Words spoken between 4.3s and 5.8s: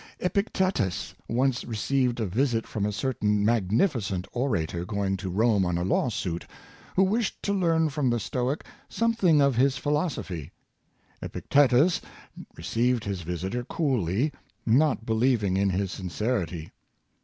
orator going to Rome on